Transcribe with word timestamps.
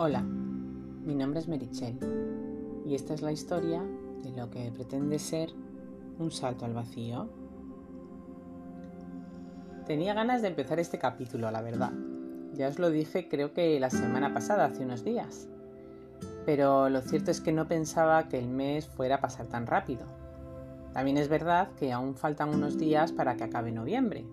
Hola, 0.00 0.22
mi 0.22 1.16
nombre 1.16 1.40
es 1.40 1.48
Merichel 1.48 1.98
y 2.86 2.94
esta 2.94 3.14
es 3.14 3.20
la 3.20 3.32
historia 3.32 3.82
de 4.22 4.30
lo 4.30 4.48
que 4.48 4.70
pretende 4.70 5.18
ser 5.18 5.50
un 6.20 6.30
salto 6.30 6.64
al 6.64 6.72
vacío. 6.72 7.28
Tenía 9.88 10.14
ganas 10.14 10.40
de 10.40 10.46
empezar 10.46 10.78
este 10.78 11.00
capítulo, 11.00 11.50
la 11.50 11.62
verdad. 11.62 11.90
Ya 12.54 12.68
os 12.68 12.78
lo 12.78 12.90
dije 12.90 13.28
creo 13.28 13.52
que 13.52 13.80
la 13.80 13.90
semana 13.90 14.32
pasada, 14.32 14.66
hace 14.66 14.84
unos 14.84 15.02
días. 15.02 15.48
Pero 16.46 16.88
lo 16.90 17.00
cierto 17.00 17.32
es 17.32 17.40
que 17.40 17.50
no 17.50 17.66
pensaba 17.66 18.28
que 18.28 18.38
el 18.38 18.46
mes 18.46 18.86
fuera 18.86 19.16
a 19.16 19.20
pasar 19.20 19.48
tan 19.48 19.66
rápido. 19.66 20.06
También 20.92 21.16
es 21.16 21.28
verdad 21.28 21.70
que 21.76 21.92
aún 21.92 22.14
faltan 22.14 22.50
unos 22.50 22.78
días 22.78 23.10
para 23.10 23.34
que 23.34 23.42
acabe 23.42 23.72
noviembre, 23.72 24.24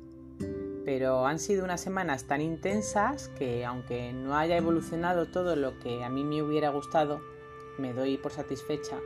pero 0.85 1.25
han 1.25 1.39
sido 1.39 1.66
unas 1.66 1.81
semanas 1.81 2.25
tan 2.25 2.41
intensas 2.41 3.30
que 3.30 3.66
aunque 3.66 4.13
no 4.13 4.38
haya 4.38 4.55
evolucionado 4.55 5.26
todo 5.26 5.55
lo 5.55 5.80
que 5.80 6.03
a 6.03 6.09
mí 6.09 6.23
me 6.23 6.43
hubiera 6.43 6.70
gustado, 6.70 7.21
me 7.80 7.91
doy 7.91 8.17
por 8.17 8.31
satisfecha 8.31 8.98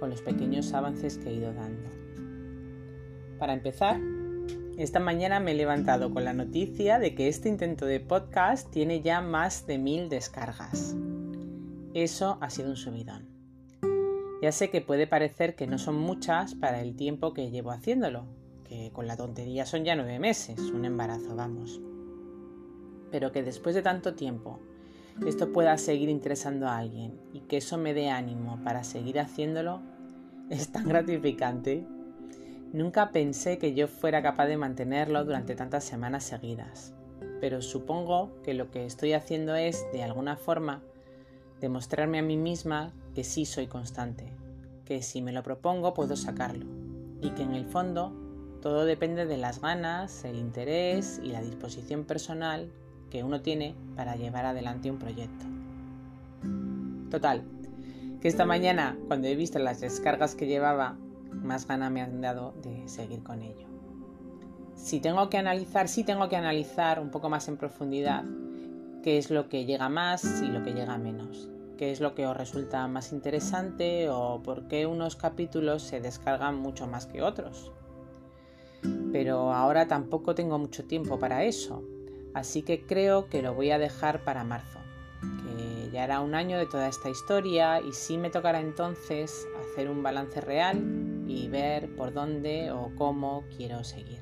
con 0.00 0.10
los 0.10 0.20
pequeños 0.20 0.74
avances 0.74 1.16
que 1.16 1.30
he 1.30 1.34
ido 1.34 1.54
dando. 1.54 1.88
Para 3.38 3.52
empezar, 3.52 4.00
esta 4.76 4.98
mañana 4.98 5.38
me 5.38 5.52
he 5.52 5.54
levantado 5.54 6.12
con 6.12 6.24
la 6.24 6.32
noticia 6.32 6.98
de 6.98 7.14
que 7.14 7.28
este 7.28 7.48
intento 7.48 7.86
de 7.86 8.00
podcast 8.00 8.70
tiene 8.70 9.00
ya 9.00 9.20
más 9.20 9.66
de 9.66 9.78
mil 9.78 10.08
descargas. 10.08 10.96
Eso 11.94 12.36
ha 12.40 12.50
sido 12.50 12.70
un 12.70 12.76
subidón. 12.76 13.28
Ya 14.42 14.52
sé 14.52 14.70
que 14.70 14.82
puede 14.82 15.06
parecer 15.06 15.54
que 15.54 15.66
no 15.66 15.78
son 15.78 15.96
muchas 15.96 16.54
para 16.56 16.82
el 16.82 16.94
tiempo 16.96 17.32
que 17.32 17.50
llevo 17.50 17.70
haciéndolo, 17.70 18.26
que 18.68 18.90
con 18.92 19.06
la 19.06 19.16
tontería 19.16 19.66
son 19.66 19.84
ya 19.84 19.94
nueve 19.94 20.18
meses, 20.18 20.58
un 20.58 20.84
embarazo, 20.84 21.36
vamos. 21.36 21.80
Pero 23.10 23.32
que 23.32 23.42
después 23.42 23.74
de 23.74 23.82
tanto 23.82 24.14
tiempo 24.14 24.58
esto 25.24 25.52
pueda 25.52 25.78
seguir 25.78 26.08
interesando 26.08 26.66
a 26.66 26.76
alguien 26.76 27.18
y 27.32 27.40
que 27.40 27.56
eso 27.58 27.78
me 27.78 27.94
dé 27.94 28.10
ánimo 28.10 28.60
para 28.64 28.84
seguir 28.84 29.18
haciéndolo, 29.18 29.80
es 30.50 30.70
tan 30.70 30.86
gratificante. 30.88 31.86
Nunca 32.72 33.10
pensé 33.12 33.58
que 33.58 33.74
yo 33.74 33.88
fuera 33.88 34.22
capaz 34.22 34.46
de 34.46 34.56
mantenerlo 34.56 35.24
durante 35.24 35.54
tantas 35.54 35.84
semanas 35.84 36.24
seguidas, 36.24 36.92
pero 37.40 37.62
supongo 37.62 38.42
que 38.42 38.54
lo 38.54 38.70
que 38.70 38.84
estoy 38.84 39.12
haciendo 39.12 39.54
es, 39.54 39.86
de 39.92 40.02
alguna 40.02 40.36
forma, 40.36 40.82
demostrarme 41.60 42.18
a 42.18 42.22
mí 42.22 42.36
misma 42.36 42.92
que 43.14 43.24
sí 43.24 43.46
soy 43.46 43.68
constante, 43.68 44.32
que 44.84 45.02
si 45.02 45.22
me 45.22 45.32
lo 45.32 45.42
propongo 45.42 45.94
puedo 45.94 46.16
sacarlo 46.16 46.66
y 47.22 47.30
que 47.30 47.42
en 47.42 47.54
el 47.54 47.64
fondo 47.64 48.25
todo 48.66 48.84
depende 48.84 49.26
de 49.26 49.36
las 49.36 49.60
ganas, 49.60 50.24
el 50.24 50.34
interés 50.34 51.20
y 51.22 51.28
la 51.28 51.40
disposición 51.40 52.02
personal 52.02 52.68
que 53.10 53.22
uno 53.22 53.40
tiene 53.40 53.76
para 53.94 54.16
llevar 54.16 54.44
adelante 54.44 54.90
un 54.90 54.98
proyecto. 54.98 55.46
Total, 57.08 57.44
que 58.20 58.26
esta 58.26 58.44
mañana, 58.44 58.98
cuando 59.06 59.28
he 59.28 59.36
visto 59.36 59.60
las 59.60 59.80
descargas 59.80 60.34
que 60.34 60.48
llevaba, 60.48 60.96
más 61.30 61.68
ganas 61.68 61.92
me 61.92 62.02
han 62.02 62.20
dado 62.20 62.54
de 62.64 62.88
seguir 62.88 63.22
con 63.22 63.40
ello. 63.40 63.68
Si 64.74 64.98
tengo 64.98 65.30
que 65.30 65.38
analizar, 65.38 65.86
sí 65.86 66.02
tengo 66.02 66.28
que 66.28 66.34
analizar 66.34 66.98
un 66.98 67.12
poco 67.12 67.28
más 67.28 67.46
en 67.46 67.58
profundidad 67.58 68.24
qué 69.04 69.16
es 69.16 69.30
lo 69.30 69.48
que 69.48 69.64
llega 69.64 69.88
más 69.88 70.42
y 70.42 70.48
lo 70.48 70.64
que 70.64 70.72
llega 70.72 70.98
menos, 70.98 71.48
qué 71.78 71.92
es 71.92 72.00
lo 72.00 72.16
que 72.16 72.26
os 72.26 72.36
resulta 72.36 72.88
más 72.88 73.12
interesante 73.12 74.08
o 74.08 74.42
por 74.42 74.66
qué 74.66 74.86
unos 74.86 75.14
capítulos 75.14 75.84
se 75.84 76.00
descargan 76.00 76.56
mucho 76.56 76.88
más 76.88 77.06
que 77.06 77.22
otros 77.22 77.70
pero 79.12 79.52
ahora 79.52 79.88
tampoco 79.88 80.34
tengo 80.34 80.58
mucho 80.58 80.84
tiempo 80.84 81.18
para 81.18 81.44
eso, 81.44 81.82
así 82.34 82.62
que 82.62 82.86
creo 82.86 83.28
que 83.28 83.42
lo 83.42 83.54
voy 83.54 83.70
a 83.70 83.78
dejar 83.78 84.24
para 84.24 84.44
marzo, 84.44 84.78
que 85.20 85.90
ya 85.90 86.04
era 86.04 86.20
un 86.20 86.34
año 86.34 86.58
de 86.58 86.66
toda 86.66 86.88
esta 86.88 87.10
historia 87.10 87.80
y 87.80 87.92
sí 87.92 88.18
me 88.18 88.30
tocará 88.30 88.60
entonces 88.60 89.46
hacer 89.60 89.88
un 89.88 90.02
balance 90.02 90.40
real 90.40 91.24
y 91.26 91.48
ver 91.48 91.94
por 91.96 92.12
dónde 92.12 92.70
o 92.70 92.92
cómo 92.96 93.44
quiero 93.56 93.84
seguir. 93.84 94.20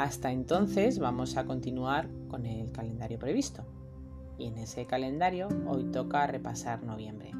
Hasta 0.00 0.32
entonces 0.32 0.98
vamos 0.98 1.36
a 1.36 1.44
continuar 1.44 2.08
con 2.28 2.46
el 2.46 2.72
calendario 2.72 3.18
previsto. 3.18 3.64
Y 4.38 4.46
en 4.46 4.56
ese 4.56 4.86
calendario 4.86 5.48
hoy 5.66 5.84
toca 5.90 6.26
repasar 6.26 6.82
noviembre. 6.82 7.32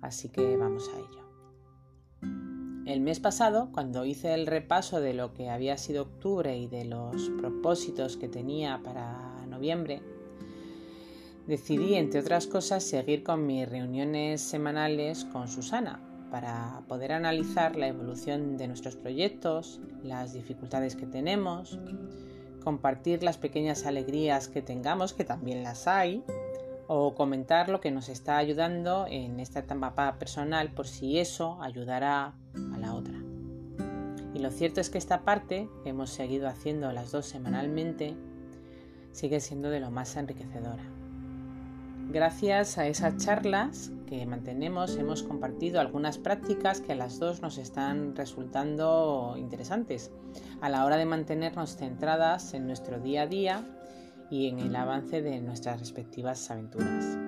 Así 0.00 0.28
que 0.28 0.56
vamos 0.56 0.90
a 0.92 0.98
ello. 0.98 1.17
El 2.88 3.02
mes 3.02 3.20
pasado, 3.20 3.68
cuando 3.70 4.06
hice 4.06 4.32
el 4.32 4.46
repaso 4.46 5.02
de 5.02 5.12
lo 5.12 5.34
que 5.34 5.50
había 5.50 5.76
sido 5.76 6.04
octubre 6.04 6.56
y 6.56 6.68
de 6.68 6.86
los 6.86 7.28
propósitos 7.38 8.16
que 8.16 8.28
tenía 8.28 8.80
para 8.82 9.44
noviembre, 9.46 10.00
decidí, 11.46 11.96
entre 11.96 12.20
otras 12.20 12.46
cosas, 12.46 12.82
seguir 12.82 13.22
con 13.24 13.44
mis 13.44 13.68
reuniones 13.68 14.40
semanales 14.40 15.26
con 15.26 15.48
Susana 15.48 16.00
para 16.30 16.80
poder 16.88 17.12
analizar 17.12 17.76
la 17.76 17.88
evolución 17.88 18.56
de 18.56 18.68
nuestros 18.68 18.96
proyectos, 18.96 19.82
las 20.02 20.32
dificultades 20.32 20.96
que 20.96 21.04
tenemos, 21.04 21.78
compartir 22.64 23.22
las 23.22 23.36
pequeñas 23.36 23.84
alegrías 23.84 24.48
que 24.48 24.62
tengamos, 24.62 25.12
que 25.12 25.24
también 25.24 25.62
las 25.62 25.86
hay, 25.86 26.24
o 26.88 27.14
comentar 27.14 27.68
lo 27.68 27.80
que 27.80 27.90
nos 27.90 28.08
está 28.08 28.38
ayudando 28.38 29.06
en 29.08 29.40
esta 29.40 29.60
etapa 29.60 30.18
personal 30.18 30.72
por 30.72 30.88
si 30.88 31.18
eso 31.18 31.58
ayudará. 31.60 32.32
Y 34.38 34.40
lo 34.40 34.52
cierto 34.52 34.80
es 34.80 34.88
que 34.88 34.98
esta 34.98 35.22
parte, 35.22 35.68
que 35.82 35.90
hemos 35.90 36.10
seguido 36.10 36.46
haciendo 36.46 36.92
las 36.92 37.10
dos 37.10 37.26
semanalmente, 37.26 38.14
sigue 39.10 39.40
siendo 39.40 39.68
de 39.68 39.80
lo 39.80 39.90
más 39.90 40.14
enriquecedora. 40.14 40.84
Gracias 42.12 42.78
a 42.78 42.86
esas 42.86 43.16
charlas 43.16 43.90
que 44.06 44.24
mantenemos 44.26 44.96
hemos 44.96 45.24
compartido 45.24 45.80
algunas 45.80 46.18
prácticas 46.18 46.80
que 46.80 46.92
a 46.92 46.96
las 46.96 47.18
dos 47.18 47.42
nos 47.42 47.58
están 47.58 48.14
resultando 48.14 49.34
interesantes 49.36 50.12
a 50.60 50.68
la 50.68 50.84
hora 50.84 50.98
de 50.98 51.04
mantenernos 51.04 51.76
centradas 51.76 52.54
en 52.54 52.68
nuestro 52.68 53.00
día 53.00 53.22
a 53.22 53.26
día 53.26 53.66
y 54.30 54.46
en 54.46 54.60
el 54.60 54.76
avance 54.76 55.20
de 55.20 55.40
nuestras 55.40 55.80
respectivas 55.80 56.48
aventuras. 56.48 57.27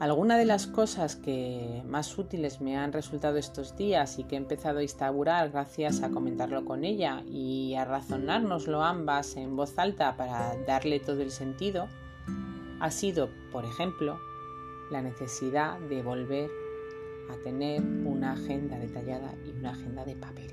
Alguna 0.00 0.38
de 0.38 0.44
las 0.44 0.68
cosas 0.68 1.16
que 1.16 1.82
más 1.84 2.16
útiles 2.18 2.60
me 2.60 2.76
han 2.76 2.92
resultado 2.92 3.36
estos 3.36 3.76
días 3.76 4.20
y 4.20 4.24
que 4.24 4.36
he 4.36 4.38
empezado 4.38 4.78
a 4.78 4.82
instaurar 4.84 5.50
gracias 5.50 6.04
a 6.04 6.10
comentarlo 6.10 6.64
con 6.64 6.84
ella 6.84 7.24
y 7.26 7.74
a 7.74 7.84
razonárnoslo 7.84 8.84
ambas 8.84 9.36
en 9.36 9.56
voz 9.56 9.76
alta 9.76 10.16
para 10.16 10.54
darle 10.68 11.00
todo 11.00 11.20
el 11.20 11.32
sentido, 11.32 11.88
ha 12.78 12.92
sido, 12.92 13.28
por 13.50 13.64
ejemplo, 13.64 14.20
la 14.92 15.02
necesidad 15.02 15.80
de 15.80 16.00
volver 16.04 16.48
a 17.32 17.42
tener 17.42 17.82
una 17.82 18.34
agenda 18.34 18.78
detallada 18.78 19.34
y 19.44 19.50
una 19.50 19.70
agenda 19.70 20.04
de 20.04 20.14
papel. 20.14 20.52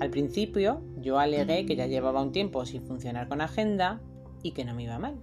Al 0.00 0.10
principio 0.10 0.82
yo 0.96 1.20
alegué 1.20 1.64
que 1.64 1.76
ya 1.76 1.86
llevaba 1.86 2.22
un 2.22 2.32
tiempo 2.32 2.66
sin 2.66 2.82
funcionar 2.82 3.28
con 3.28 3.40
agenda 3.40 4.00
y 4.42 4.50
que 4.50 4.64
no 4.64 4.74
me 4.74 4.82
iba 4.82 4.98
mal. 4.98 5.14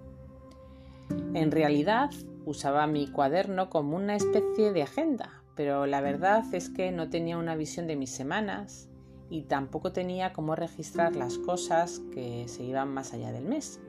En 1.33 1.51
realidad 1.51 2.11
usaba 2.47 2.87
mi 2.87 3.07
cuaderno 3.07 3.69
como 3.69 3.97
una 3.97 4.15
especie 4.15 4.71
de 4.71 4.81
agenda, 4.81 5.43
pero 5.55 5.85
la 5.85 5.99
verdad 5.99 6.45
es 6.53 6.69
que 6.69 6.93
no 6.93 7.09
tenía 7.09 7.37
una 7.37 7.57
visión 7.57 7.87
de 7.87 7.97
mis 7.97 8.09
semanas 8.09 8.87
y 9.29 9.41
tampoco 9.41 9.91
tenía 9.91 10.31
cómo 10.31 10.55
registrar 10.55 11.17
las 11.17 11.37
cosas 11.37 11.99
que 12.13 12.47
se 12.47 12.63
iban 12.63 12.93
más 12.93 13.13
allá 13.13 13.33
del 13.33 13.43
mes. 13.43 13.81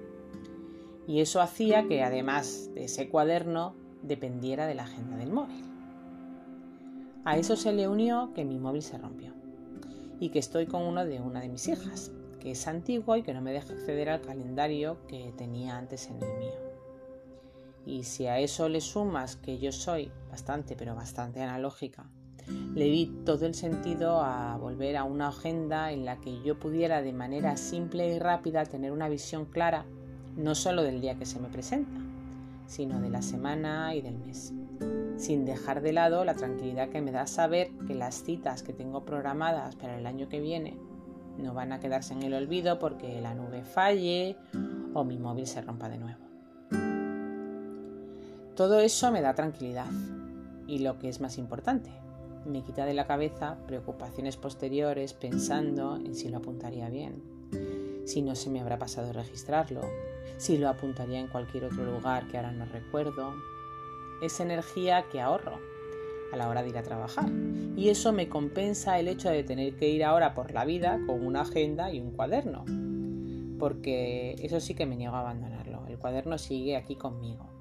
Y 1.06 1.20
eso 1.20 1.40
hacía 1.40 1.86
que 1.86 2.02
además 2.02 2.70
de 2.74 2.84
ese 2.86 3.08
cuaderno 3.08 3.76
dependiera 4.02 4.66
de 4.66 4.74
la 4.74 4.82
agenda 4.82 5.16
del 5.16 5.32
móvil. 5.32 5.64
A 7.24 7.38
eso 7.38 7.54
se 7.54 7.72
le 7.72 7.86
unió 7.86 8.32
que 8.34 8.44
mi 8.44 8.58
móvil 8.58 8.82
se 8.82 8.98
rompió 8.98 9.32
y 10.18 10.30
que 10.30 10.40
estoy 10.40 10.66
con 10.66 10.82
uno 10.82 11.04
de 11.04 11.20
una 11.20 11.40
de 11.40 11.48
mis 11.48 11.68
hijas, 11.68 12.10
que 12.40 12.50
es 12.50 12.66
antiguo 12.66 13.16
y 13.16 13.22
que 13.22 13.34
no 13.34 13.40
me 13.40 13.52
deja 13.52 13.72
acceder 13.72 14.10
al 14.10 14.20
calendario 14.20 14.98
que 15.06 15.32
tenía 15.36 15.78
antes 15.78 16.08
en 16.08 16.16
el 16.16 16.38
mío. 16.38 16.67
Y 17.88 18.04
si 18.04 18.26
a 18.26 18.38
eso 18.38 18.68
le 18.68 18.82
sumas 18.82 19.36
que 19.36 19.58
yo 19.58 19.72
soy 19.72 20.12
bastante, 20.30 20.76
pero 20.76 20.94
bastante 20.94 21.42
analógica, 21.42 22.04
le 22.74 22.84
di 22.84 23.06
todo 23.24 23.46
el 23.46 23.54
sentido 23.54 24.20
a 24.20 24.58
volver 24.58 24.98
a 24.98 25.04
una 25.04 25.28
agenda 25.28 25.90
en 25.90 26.04
la 26.04 26.20
que 26.20 26.42
yo 26.42 26.58
pudiera 26.58 27.00
de 27.00 27.14
manera 27.14 27.56
simple 27.56 28.14
y 28.14 28.18
rápida 28.18 28.66
tener 28.66 28.92
una 28.92 29.08
visión 29.08 29.46
clara, 29.46 29.86
no 30.36 30.54
solo 30.54 30.82
del 30.82 31.00
día 31.00 31.14
que 31.14 31.24
se 31.24 31.40
me 31.40 31.48
presenta, 31.48 31.98
sino 32.66 33.00
de 33.00 33.08
la 33.08 33.22
semana 33.22 33.94
y 33.94 34.02
del 34.02 34.18
mes 34.18 34.52
sin 35.16 35.44
dejar 35.44 35.80
de 35.80 35.92
lado 35.92 36.24
la 36.24 36.34
tranquilidad 36.34 36.90
que 36.90 37.00
me 37.00 37.10
da 37.10 37.26
saber 37.26 37.72
que 37.88 37.94
las 37.94 38.22
citas 38.22 38.62
que 38.62 38.72
tengo 38.72 39.04
programadas 39.04 39.74
para 39.74 39.98
el 39.98 40.06
año 40.06 40.28
que 40.28 40.40
viene 40.40 40.76
no 41.38 41.54
van 41.54 41.72
a 41.72 41.80
quedarse 41.80 42.14
en 42.14 42.22
el 42.22 42.34
olvido 42.34 42.78
porque 42.78 43.20
la 43.20 43.34
nube 43.34 43.64
falle 43.64 44.36
o 44.94 45.04
mi 45.04 45.18
móvil 45.18 45.46
se 45.46 45.60
rompa 45.60 45.88
de 45.88 45.98
nuevo. 45.98 46.27
Todo 48.58 48.80
eso 48.80 49.12
me 49.12 49.20
da 49.20 49.36
tranquilidad 49.36 49.86
y 50.66 50.80
lo 50.80 50.98
que 50.98 51.08
es 51.08 51.20
más 51.20 51.38
importante, 51.38 51.92
me 52.44 52.64
quita 52.64 52.86
de 52.86 52.92
la 52.92 53.06
cabeza 53.06 53.56
preocupaciones 53.68 54.36
posteriores 54.36 55.12
pensando 55.12 55.94
en 55.94 56.16
si 56.16 56.28
lo 56.28 56.38
apuntaría 56.38 56.88
bien, 56.88 57.22
si 58.04 58.20
no 58.20 58.34
se 58.34 58.50
me 58.50 58.60
habrá 58.60 58.76
pasado 58.76 59.12
registrarlo, 59.12 59.82
si 60.38 60.58
lo 60.58 60.68
apuntaría 60.68 61.20
en 61.20 61.28
cualquier 61.28 61.66
otro 61.66 61.84
lugar 61.84 62.26
que 62.26 62.36
ahora 62.36 62.50
no 62.50 62.64
recuerdo. 62.64 63.32
Es 64.24 64.40
energía 64.40 65.04
que 65.08 65.20
ahorro 65.20 65.60
a 66.32 66.36
la 66.36 66.48
hora 66.48 66.64
de 66.64 66.70
ir 66.70 66.78
a 66.78 66.82
trabajar. 66.82 67.30
Y 67.76 67.90
eso 67.90 68.12
me 68.12 68.28
compensa 68.28 68.98
el 68.98 69.06
hecho 69.06 69.30
de 69.30 69.44
tener 69.44 69.76
que 69.76 69.88
ir 69.88 70.02
ahora 70.02 70.34
por 70.34 70.50
la 70.50 70.64
vida 70.64 70.98
con 71.06 71.24
una 71.24 71.42
agenda 71.42 71.92
y 71.92 72.00
un 72.00 72.10
cuaderno. 72.10 72.64
Porque 73.60 74.34
eso 74.40 74.58
sí 74.58 74.74
que 74.74 74.84
me 74.84 74.96
niego 74.96 75.14
a 75.14 75.20
abandonarlo. 75.20 75.86
El 75.86 76.00
cuaderno 76.00 76.38
sigue 76.38 76.76
aquí 76.76 76.96
conmigo. 76.96 77.57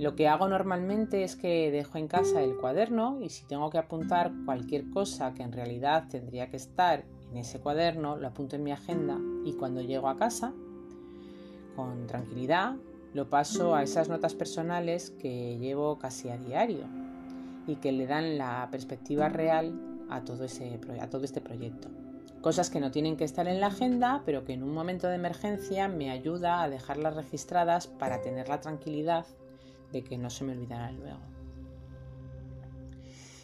Lo 0.00 0.16
que 0.16 0.28
hago 0.28 0.48
normalmente 0.48 1.24
es 1.24 1.36
que 1.36 1.70
dejo 1.70 1.98
en 1.98 2.08
casa 2.08 2.42
el 2.42 2.56
cuaderno 2.56 3.20
y 3.20 3.28
si 3.28 3.44
tengo 3.44 3.68
que 3.68 3.76
apuntar 3.76 4.32
cualquier 4.46 4.88
cosa 4.88 5.34
que 5.34 5.42
en 5.42 5.52
realidad 5.52 6.08
tendría 6.08 6.48
que 6.48 6.56
estar 6.56 7.04
en 7.30 7.36
ese 7.36 7.60
cuaderno, 7.60 8.16
lo 8.16 8.28
apunto 8.28 8.56
en 8.56 8.62
mi 8.64 8.72
agenda 8.72 9.18
y 9.44 9.52
cuando 9.52 9.82
llego 9.82 10.08
a 10.08 10.16
casa, 10.16 10.54
con 11.76 12.06
tranquilidad, 12.06 12.76
lo 13.12 13.28
paso 13.28 13.74
a 13.74 13.82
esas 13.82 14.08
notas 14.08 14.34
personales 14.34 15.10
que 15.10 15.58
llevo 15.58 15.98
casi 15.98 16.30
a 16.30 16.38
diario 16.38 16.86
y 17.66 17.76
que 17.76 17.92
le 17.92 18.06
dan 18.06 18.38
la 18.38 18.68
perspectiva 18.70 19.28
real 19.28 19.78
a 20.08 20.24
todo, 20.24 20.44
ese, 20.44 20.80
a 20.98 21.10
todo 21.10 21.24
este 21.24 21.42
proyecto. 21.42 21.90
Cosas 22.40 22.70
que 22.70 22.80
no 22.80 22.90
tienen 22.90 23.18
que 23.18 23.24
estar 23.24 23.46
en 23.48 23.60
la 23.60 23.66
agenda, 23.66 24.22
pero 24.24 24.46
que 24.46 24.54
en 24.54 24.62
un 24.62 24.72
momento 24.72 25.08
de 25.08 25.16
emergencia 25.16 25.88
me 25.88 26.10
ayuda 26.10 26.62
a 26.62 26.70
dejarlas 26.70 27.16
registradas 27.16 27.86
para 27.86 28.22
tener 28.22 28.48
la 28.48 28.62
tranquilidad 28.62 29.26
de 29.92 30.02
que 30.02 30.18
no 30.18 30.30
se 30.30 30.44
me 30.44 30.52
olvidará 30.52 30.90
luego. 30.92 31.20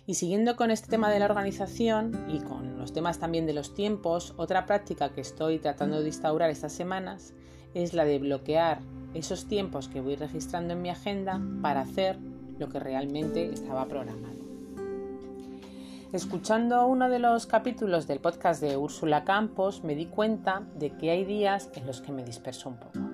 Y 0.07 0.15
siguiendo 0.15 0.55
con 0.55 0.71
este 0.71 0.89
tema 0.89 1.11
de 1.11 1.19
la 1.19 1.25
organización 1.25 2.27
y 2.29 2.39
con 2.39 2.79
los 2.79 2.93
temas 2.93 3.19
también 3.19 3.47
de 3.47 3.53
los 3.53 3.75
tiempos, 3.75 4.35
otra 4.37 4.65
práctica 4.65 5.09
que 5.09 5.21
estoy 5.21 5.59
tratando 5.59 6.01
de 6.01 6.07
instaurar 6.07 6.49
estas 6.51 6.73
semanas 6.73 7.35
es 7.75 7.93
la 7.93 8.05
de 8.05 8.21
bloquear 8.21 8.81
esos 9.15 9.47
tiempos 9.47 9.89
que 9.89 10.01
voy 10.01 10.15
registrando 10.15 10.75
en 10.75 10.83
mi 10.83 10.91
agenda 10.91 11.41
para 11.61 11.81
hacer 11.81 12.19
lo 12.59 12.69
que 12.69 12.79
realmente 12.79 13.53
estaba 13.53 13.87
programado. 13.87 14.37
Escuchando 16.13 16.87
uno 16.87 17.09
de 17.09 17.19
los 17.19 17.47
capítulos 17.47 18.07
del 18.07 18.21
podcast 18.21 18.63
de 18.63 18.77
Úrsula 18.77 19.25
Campos 19.25 19.83
me 19.83 19.97
di 19.97 20.07
cuenta 20.07 20.63
de 20.77 20.91
que 20.91 21.11
hay 21.11 21.25
días 21.25 21.69
en 21.75 21.87
los 21.87 22.01
que 22.01 22.13
me 22.13 22.25
disperso 22.25 22.69
un 22.69 22.77
poco. 22.77 23.06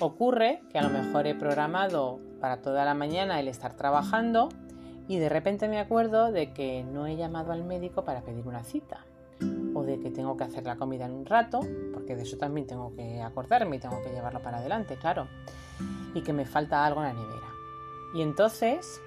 Ocurre 0.00 0.60
que 0.70 0.78
a 0.78 0.82
lo 0.82 0.90
mejor 0.90 1.26
he 1.26 1.34
programado 1.34 2.18
para 2.40 2.62
toda 2.62 2.84
la 2.84 2.94
mañana 2.94 3.38
el 3.38 3.48
estar 3.48 3.74
trabajando 3.74 4.48
y 5.06 5.18
de 5.18 5.28
repente 5.28 5.68
me 5.68 5.78
acuerdo 5.78 6.32
de 6.32 6.52
que 6.52 6.82
no 6.82 7.06
he 7.06 7.16
llamado 7.16 7.52
al 7.52 7.64
médico 7.64 8.04
para 8.04 8.22
pedir 8.22 8.46
una 8.46 8.64
cita 8.64 9.06
o 9.74 9.82
de 9.82 10.00
que 10.00 10.10
tengo 10.10 10.36
que 10.36 10.44
hacer 10.44 10.64
la 10.64 10.76
comida 10.76 11.06
en 11.06 11.12
un 11.12 11.26
rato, 11.26 11.60
porque 11.92 12.16
de 12.16 12.22
eso 12.22 12.38
también 12.38 12.66
tengo 12.66 12.94
que 12.94 13.20
acordarme 13.20 13.76
y 13.76 13.78
tengo 13.78 14.00
que 14.02 14.10
llevarlo 14.10 14.40
para 14.40 14.58
adelante, 14.58 14.96
claro, 14.96 15.28
y 16.14 16.22
que 16.22 16.32
me 16.32 16.46
falta 16.46 16.84
algo 16.84 17.00
en 17.00 17.08
la 17.08 17.14
nevera. 17.14 17.48
Y 18.14 18.22
entonces, 18.22 19.00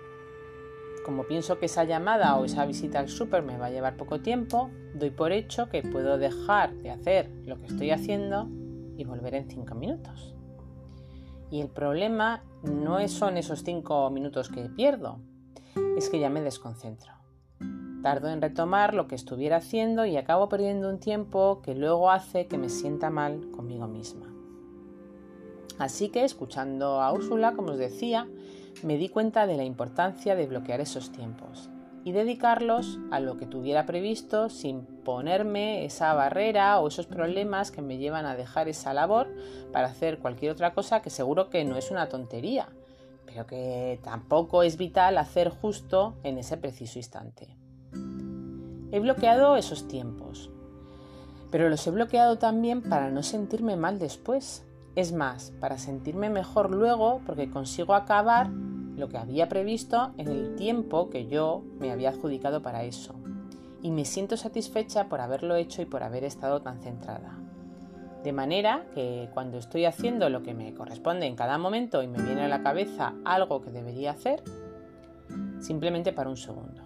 como 1.06 1.24
pienso 1.24 1.60
que 1.60 1.68
esa 1.68 1.86
llamada 1.86 2.36
o 2.36 2.46
esa 2.46 2.66
visita 2.66 3.00
al 3.00 3.10
súper 3.10 3.44
me 3.44 3.58
va 3.58 3.68
a 3.68 3.72
llevar 3.72 3.96
poco 3.96 4.20
tiempo, 4.20 4.70
doy 4.94 5.12
por 5.12 5.32
hecho 5.32 5.70
que 5.70 5.82
puedo 5.84 6.18
dejar 6.18 6.74
de 6.76 6.92
hacer 6.92 7.30
lo 7.46 7.60
que 7.60 7.68
estoy 7.68 7.92
haciendo 7.92 8.50
y 8.98 9.06
volver 9.06 9.36
en 9.36 9.50
cinco 9.50 9.76
minutos. 9.76 10.37
Y 11.50 11.62
el 11.62 11.70
problema 11.70 12.44
no 12.64 13.06
son 13.08 13.38
esos 13.38 13.64
cinco 13.64 14.10
minutos 14.10 14.50
que 14.50 14.70
pierdo, 14.70 15.20
es 15.98 16.10
que 16.10 16.20
ya 16.20 16.30
me 16.30 16.42
desconcentro. 16.42 17.14
Tardo 18.04 18.30
en 18.30 18.42
retomar 18.42 18.94
lo 18.94 19.08
que 19.08 19.16
estuviera 19.16 19.58
haciendo 19.58 20.06
y 20.06 20.18
acabo 20.18 20.50
perdiendo 20.50 20.90
un 20.90 21.00
tiempo 21.00 21.62
que 21.62 21.76
luego 21.76 22.12
hace 22.12 22.48
que 22.48 22.58
me 22.58 22.70
sienta 22.70 23.10
mal 23.10 23.50
conmigo 23.52 23.88
misma. 23.88 24.28
Así 25.80 26.10
que, 26.10 26.24
escuchando 26.24 27.02
a 27.02 27.12
Úrsula, 27.12 27.54
como 27.54 27.72
os 27.72 27.78
decía, 27.78 28.28
me 28.84 28.98
di 28.98 29.10
cuenta 29.10 29.48
de 29.48 29.58
la 29.58 29.64
importancia 29.64 30.36
de 30.36 30.48
bloquear 30.48 30.82
esos 30.82 31.12
tiempos 31.12 31.70
y 32.08 32.14
dedicarlos 32.14 33.00
a 33.12 33.20
lo 33.20 33.36
que 33.36 33.46
tuviera 33.46 33.86
previsto 33.86 34.48
sin 34.48 34.86
ponerme 34.86 35.84
esa 35.84 36.14
barrera 36.14 36.80
o 36.80 36.88
esos 36.88 37.06
problemas 37.06 37.70
que 37.70 37.82
me 37.82 37.98
llevan 37.98 38.26
a 38.26 38.38
dejar 38.38 38.70
esa 38.70 38.94
labor 38.94 39.28
para 39.74 39.88
hacer 39.88 40.20
cualquier 40.20 40.54
otra 40.54 40.74
cosa 40.74 41.02
que 41.02 41.10
seguro 41.10 41.50
que 41.50 41.66
no 41.66 41.76
es 41.76 41.92
una 41.92 42.08
tontería, 42.08 42.70
pero 43.26 43.46
que 43.46 44.00
tampoco 44.06 44.64
es 44.64 44.78
vital 44.78 45.18
hacer 45.18 45.50
justo 45.50 46.16
en 46.24 46.38
ese 46.38 46.56
preciso 46.56 46.98
instante. 46.98 47.58
He 48.94 49.02
bloqueado 49.02 49.58
esos 49.58 49.90
tiempos, 49.90 50.50
pero 51.52 51.68
los 51.68 51.86
he 51.88 51.92
bloqueado 51.92 52.38
también 52.38 52.84
para 52.84 53.12
no 53.12 53.22
sentirme 53.22 53.76
mal 53.76 54.00
después. 54.00 54.64
Es 54.96 55.12
más, 55.12 55.52
para 55.60 55.78
sentirme 55.78 56.30
mejor 56.30 56.72
luego 56.72 57.20
porque 57.26 57.52
consigo 57.52 57.96
acabar 57.96 58.50
lo 58.98 59.08
que 59.08 59.18
había 59.18 59.48
previsto 59.48 60.12
en 60.18 60.28
el 60.28 60.56
tiempo 60.56 61.10
que 61.10 61.28
yo 61.28 61.64
me 61.80 61.92
había 61.92 62.10
adjudicado 62.10 62.62
para 62.62 62.84
eso. 62.84 63.16
Y 63.84 63.92
me 63.92 64.06
siento 64.06 64.36
satisfecha 64.36 65.08
por 65.08 65.22
haberlo 65.22 65.56
hecho 65.56 65.82
y 65.82 65.86
por 65.86 66.04
haber 66.04 66.24
estado 66.24 66.62
tan 66.62 66.82
centrada. 66.82 67.38
De 68.24 68.34
manera 68.34 68.86
que 68.96 69.30
cuando 69.34 69.60
estoy 69.60 69.86
haciendo 69.86 70.30
lo 70.30 70.42
que 70.42 70.56
me 70.56 70.74
corresponde 70.74 71.28
en 71.28 71.36
cada 71.36 71.60
momento 71.60 72.02
y 72.02 72.08
me 72.08 72.22
viene 72.22 72.44
a 72.44 72.48
la 72.48 72.64
cabeza 72.64 73.14
algo 73.24 73.62
que 73.62 73.72
debería 73.72 74.12
hacer, 74.12 74.44
simplemente 75.60 76.12
para 76.12 76.30
un 76.30 76.38
segundo. 76.38 76.82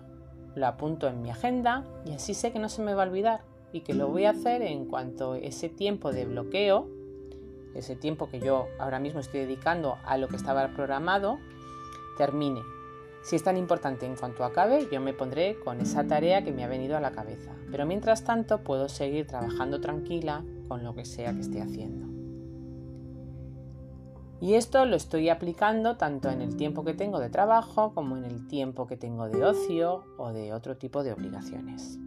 Lo 0.54 0.68
apunto 0.68 1.07
en 1.07 1.22
mi 1.22 1.31
agenda 1.31 1.86
y 2.06 2.12
así 2.12 2.34
sé 2.34 2.52
que 2.52 2.60
no 2.60 2.68
se 2.68 2.81
me 2.81 2.94
va 2.94 3.04
a 3.04 3.07
olvidar 3.07 3.42
y 3.72 3.81
que 3.81 3.94
lo 3.94 4.10
voy 4.10 4.25
a 4.25 4.31
hacer 4.31 4.62
en 4.62 4.86
cuanto 4.86 5.36
ese 5.36 5.69
tiempo 5.69 6.12
de 6.12 6.25
bloqueo, 6.25 6.90
ese 7.74 7.96
tiempo 7.96 8.30
que 8.30 8.42
yo 8.42 8.68
ahora 8.80 9.00
mismo 9.00 9.22
estoy 9.22 9.40
dedicando 9.42 9.98
a 10.06 10.18
lo 10.18 10.28
que 10.28 10.36
estaba 10.36 10.68
programado, 10.75 11.40
termine. 12.21 12.62
Si 13.23 13.35
es 13.35 13.44
tan 13.44 13.57
importante 13.57 14.06
en 14.06 14.15
cuanto 14.15 14.45
acabe, 14.45 14.88
yo 14.91 15.01
me 15.01 15.12
pondré 15.12 15.57
con 15.59 15.81
esa 15.81 16.06
tarea 16.06 16.44
que 16.44 16.51
me 16.51 16.63
ha 16.63 16.68
venido 16.68 16.95
a 16.95 17.00
la 17.00 17.13
cabeza. 17.13 17.51
Pero 17.71 17.88
mientras 17.88 18.23
tanto 18.23 18.59
puedo 18.59 18.89
seguir 18.89 19.25
trabajando 19.25 19.81
tranquila 19.81 20.45
con 20.68 20.83
lo 20.83 20.94
que 20.94 21.03
sea 21.03 21.33
que 21.33 21.39
esté 21.39 21.63
haciendo. 21.63 22.06
Y 24.39 24.53
esto 24.53 24.85
lo 24.85 24.95
estoy 24.95 25.29
aplicando 25.29 25.97
tanto 25.97 26.29
en 26.29 26.41
el 26.41 26.57
tiempo 26.57 26.83
que 26.83 26.94
tengo 26.94 27.19
de 27.19 27.31
trabajo 27.31 27.95
como 27.95 28.18
en 28.18 28.25
el 28.25 28.47
tiempo 28.47 28.85
que 28.85 28.97
tengo 28.97 29.27
de 29.27 29.44
ocio 29.44 30.03
o 30.19 30.31
de 30.31 30.54
otro 30.54 30.78
tipo 30.78 31.04
de 31.04 31.13
obligaciones. 31.13 31.97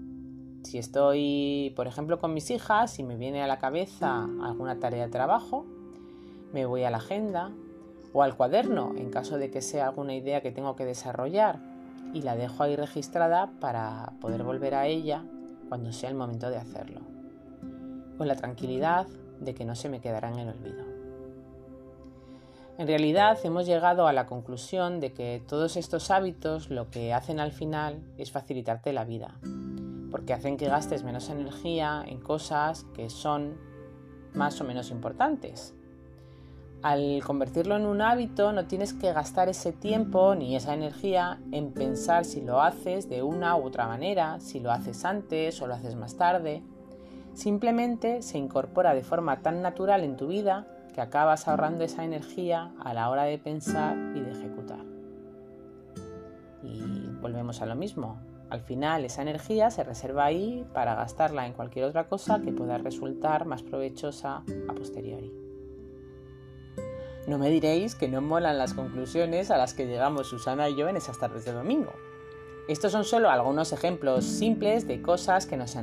Si 0.63 0.79
estoy, 0.79 1.73
por 1.75 1.89
ejemplo, 1.89 2.21
con 2.21 2.33
mis 2.35 2.53
hijas 2.53 3.01
y 3.01 3.03
me 3.03 3.17
viene 3.17 3.43
a 3.43 3.49
la 3.49 3.59
cabeza 3.59 4.29
alguna 4.43 4.79
tarea 4.79 5.07
de 5.07 5.11
trabajo, 5.11 5.67
me 6.53 6.67
voy 6.67 6.85
a 6.85 6.91
la 6.91 6.99
agenda, 6.99 7.53
o 8.15 8.23
al 8.23 8.37
cuaderno 8.37 8.95
en 8.97 9.11
caso 9.11 9.37
de 9.37 9.51
que 9.51 9.61
sea 9.61 9.89
alguna 9.89 10.15
idea 10.15 10.41
que 10.41 10.53
tengo 10.53 10.77
que 10.77 10.87
desarrollar 10.87 11.59
y 12.15 12.23
la 12.23 12.37
dejo 12.37 12.63
ahí 12.63 12.77
registrada 12.77 13.51
para 13.61 14.13
poder 14.21 14.45
volver 14.45 14.75
a 14.75 14.87
ella 14.87 15.25
cuando 15.69 15.93
sea 15.93 16.11
el 16.11 16.15
momento 16.15 16.49
de 16.49 16.57
hacerlo, 16.57 17.01
con 18.17 18.29
la 18.29 18.37
tranquilidad 18.37 19.07
de 19.41 19.53
que 19.55 19.65
no 19.65 19.75
se 19.75 19.89
me 19.89 20.01
quedará 20.01 20.31
en 20.31 20.39
el 20.39 20.49
olvido. 20.49 20.85
En 22.79 22.87
realidad 22.87 23.39
hemos 23.43 23.67
llegado 23.67 24.07
a 24.07 24.13
la 24.13 24.27
conclusión 24.27 25.01
de 25.01 25.13
que 25.13 25.43
todos 25.47 25.77
estos 25.77 26.11
hábitos 26.11 26.71
lo 26.71 26.91
que 26.91 27.13
hacen 27.13 27.41
al 27.41 27.53
final 27.53 28.01
es 28.17 28.31
facilitarte 28.31 28.93
la 28.93 29.05
vida, 29.05 29.35
porque 30.13 30.33
hacen 30.33 30.57
que 30.57 30.69
gastes 30.69 31.03
menos 31.03 31.31
energía 31.31 32.05
en 32.07 32.21
cosas 32.21 32.85
que 32.95 33.11
son 33.11 33.57
más 34.35 34.61
o 34.61 34.65
menos 34.65 34.91
importantes, 34.91 35.75
al 36.85 37.23
convertirlo 37.25 37.77
en 37.77 37.87
un 37.87 38.03
hábito 38.03 38.53
no 38.53 38.67
tienes 38.67 38.93
que 38.93 39.11
gastar 39.11 39.49
ese 39.49 39.73
tiempo 39.73 40.35
ni 40.35 40.55
esa 40.55 40.75
energía 40.75 41.41
en 41.51 41.73
pensar 41.73 42.27
si 42.27 42.43
lo 42.43 42.61
haces 42.61 43.09
de 43.09 43.23
una 43.23 43.57
u 43.57 43.65
otra 43.65 43.87
manera, 43.87 44.39
si 44.39 44.61
lo 44.61 44.71
haces 44.71 45.07
antes 45.07 45.63
o 45.63 45.67
lo 45.67 45.73
haces 45.73 45.97
más 45.97 46.19
tarde. 46.19 46.63
Simplemente 47.33 48.21
se 48.21 48.37
incorpora 48.37 48.93
de 48.93 49.03
forma 49.03 49.41
tan 49.41 49.63
natural 49.63 50.05
en 50.05 50.19
tu 50.19 50.27
vida 50.27 50.67
que 50.95 51.01
acabas 51.01 51.49
ahorrando 51.49 51.85
esa 51.85 52.05
energía 52.05 52.75
a 52.79 52.93
la 52.93 53.09
hora 53.09 53.23
de 53.23 53.39
pensar 53.39 53.97
y 54.15 54.21
de 54.21 54.33
ejecutar. 54.33 54.85
Y 56.63 57.07
volvemos 57.23 57.63
a 57.63 57.67
lo 57.67 57.77
mismo. 57.77 58.19
Al 58.51 58.61
final 58.61 59.07
esa 59.07 59.23
energía 59.23 59.71
se 59.71 59.85
reserva 59.85 60.27
ahí 60.27 60.67
para 60.75 60.95
gastarla 60.95 61.47
en 61.47 61.55
cualquier 61.55 61.87
otra 61.87 62.09
cosa 62.09 62.43
que 62.43 62.53
pueda 62.53 62.77
resultar 62.77 63.47
más 63.47 63.63
provechosa 63.63 64.43
a 64.69 64.75
posteriori. 64.75 65.44
No 67.27 67.39
me 67.39 67.49
diréis 67.49 67.95
que 67.95 68.09
no 68.09 68.21
molan 68.21 68.59
las 68.59 68.75
conclusiones 68.75 69.51
a 69.51 69.57
las 69.57 69.73
que 69.73 69.87
llegamos 69.87 70.29
Susana 70.29 70.69
y 70.69 70.77
yo 70.77 70.89
en 70.89 70.97
esas 70.97 71.19
tardes 71.19 71.47
de 71.47 71.53
domingo. 71.53 71.93
Estos 72.69 72.93
son 72.93 73.05
solo 73.05 73.31
algunos 73.31 73.73
ejemplos 73.73 74.25
simples 74.25 74.87
de 74.87 75.01
cosas 75.01 75.47
que 75.47 75.57
nos, 75.57 75.75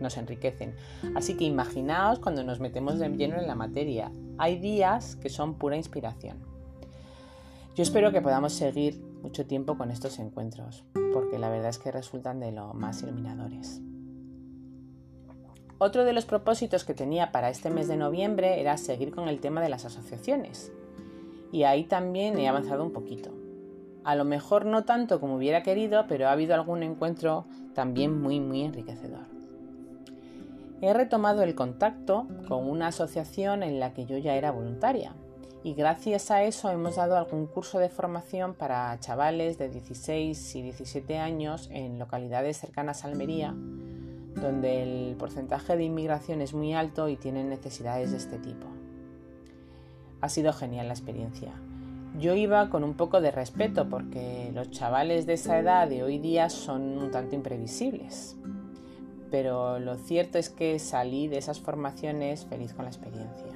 nos 0.00 0.16
enriquecen. 0.16 0.74
Así 1.14 1.36
que 1.36 1.44
imaginaos 1.44 2.18
cuando 2.18 2.42
nos 2.42 2.58
metemos 2.58 2.98
de 2.98 3.08
lleno 3.10 3.38
en 3.38 3.46
la 3.46 3.54
materia. 3.54 4.10
Hay 4.38 4.58
días 4.58 5.16
que 5.16 5.28
son 5.28 5.54
pura 5.54 5.76
inspiración. 5.76 6.38
Yo 7.76 7.82
espero 7.82 8.10
que 8.10 8.20
podamos 8.20 8.52
seguir 8.52 9.00
mucho 9.22 9.46
tiempo 9.46 9.76
con 9.78 9.90
estos 9.90 10.18
encuentros, 10.18 10.84
porque 11.12 11.38
la 11.38 11.48
verdad 11.48 11.70
es 11.70 11.78
que 11.78 11.92
resultan 11.92 12.40
de 12.40 12.50
lo 12.50 12.74
más 12.74 13.02
iluminadores. 13.02 13.80
Otro 15.82 16.04
de 16.04 16.12
los 16.12 16.26
propósitos 16.26 16.84
que 16.84 16.92
tenía 16.92 17.32
para 17.32 17.48
este 17.48 17.70
mes 17.70 17.88
de 17.88 17.96
noviembre 17.96 18.60
era 18.60 18.76
seguir 18.76 19.14
con 19.14 19.28
el 19.28 19.40
tema 19.40 19.62
de 19.62 19.70
las 19.70 19.86
asociaciones. 19.86 20.70
Y 21.52 21.62
ahí 21.62 21.84
también 21.84 22.38
he 22.38 22.50
avanzado 22.50 22.84
un 22.84 22.92
poquito. 22.92 23.30
A 24.04 24.14
lo 24.14 24.26
mejor 24.26 24.66
no 24.66 24.84
tanto 24.84 25.20
como 25.20 25.36
hubiera 25.36 25.62
querido, 25.62 26.04
pero 26.06 26.28
ha 26.28 26.32
habido 26.32 26.54
algún 26.54 26.82
encuentro 26.82 27.46
también 27.74 28.20
muy, 28.20 28.40
muy 28.40 28.60
enriquecedor. 28.60 29.24
He 30.82 30.92
retomado 30.92 31.42
el 31.42 31.54
contacto 31.54 32.26
con 32.46 32.68
una 32.68 32.88
asociación 32.88 33.62
en 33.62 33.80
la 33.80 33.94
que 33.94 34.04
yo 34.04 34.18
ya 34.18 34.34
era 34.34 34.50
voluntaria 34.50 35.14
y 35.62 35.72
gracias 35.72 36.30
a 36.30 36.42
eso 36.42 36.70
hemos 36.70 36.96
dado 36.96 37.16
algún 37.16 37.46
curso 37.46 37.78
de 37.78 37.88
formación 37.88 38.52
para 38.52 38.98
chavales 39.00 39.56
de 39.56 39.70
16 39.70 40.56
y 40.56 40.62
17 40.62 41.18
años 41.18 41.68
en 41.72 41.98
localidades 41.98 42.58
cercanas 42.58 43.04
a 43.04 43.08
Almería, 43.08 43.54
donde 44.40 44.82
el 44.82 45.16
porcentaje 45.16 45.76
de 45.76 45.84
inmigración 45.84 46.40
es 46.40 46.54
muy 46.54 46.74
alto 46.74 47.08
y 47.08 47.16
tienen 47.16 47.48
necesidades 47.48 48.10
de 48.10 48.16
este 48.16 48.38
tipo. 48.38 48.66
Ha 50.20 50.28
sido 50.28 50.52
genial 50.52 50.88
la 50.88 50.94
experiencia. 50.94 51.52
Yo 52.18 52.34
iba 52.34 52.68
con 52.70 52.82
un 52.82 52.94
poco 52.94 53.20
de 53.20 53.30
respeto 53.30 53.88
porque 53.88 54.50
los 54.54 54.70
chavales 54.70 55.26
de 55.26 55.34
esa 55.34 55.58
edad 55.58 55.88
de 55.88 56.02
hoy 56.02 56.18
día 56.18 56.50
son 56.50 56.98
un 56.98 57.10
tanto 57.10 57.36
imprevisibles. 57.36 58.36
Pero 59.30 59.78
lo 59.78 59.94
cierto 59.96 60.38
es 60.38 60.50
que 60.50 60.78
salí 60.78 61.28
de 61.28 61.38
esas 61.38 61.60
formaciones 61.60 62.44
feliz 62.46 62.74
con 62.74 62.84
la 62.84 62.90
experiencia. 62.90 63.52